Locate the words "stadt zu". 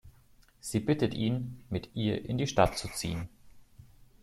2.47-2.87